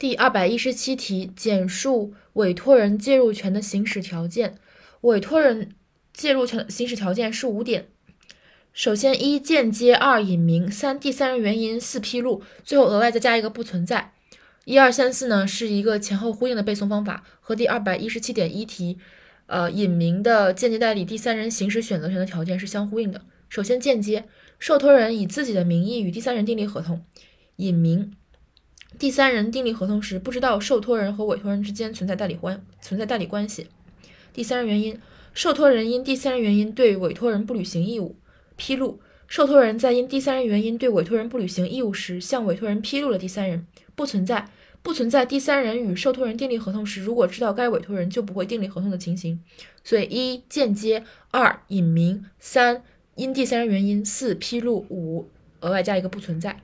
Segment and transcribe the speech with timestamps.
[0.00, 4.54] 第二百一十七题，简述委托人介入权的行使条件。
[5.02, 5.72] 委托人
[6.14, 7.86] 介入权行使条件是五点。
[8.72, 14.14] 首先，一间接，二隐名，三第三人原因，四披露，最后额外再加一个不存在。
[14.64, 18.96] 一二三四呢是一个前后呼应的背诵方法，和第二百一十七点一题，
[19.44, 23.20] 呃，隐名的间接代理第三人行使选择权的条件是相呼应的。
[23.50, 24.24] 首先，间接，
[24.58, 27.04] 受托人以自己的名义与第三人订立合同，
[27.56, 28.14] 隐名。
[29.00, 33.66] 第三人订立合同时，不知道受托人和委托人之间存在代理关存在代理关系。
[34.34, 35.00] 第三人原因，
[35.32, 38.16] 受托人因第三人原因对委托人不履行义务。
[38.56, 43.66] 披露，受托人在因第三人原因对委托人不履行义务时，向委托人披露了第三人。
[43.94, 44.50] 不存在
[44.82, 49.40] 不存在第三人与受托人订立合同时，如果知道该委托人就不会订立合同的情形。
[49.82, 56.60] 所以，一间接，二隐名，三因第三人原因，四披露，五额外加一个不存在。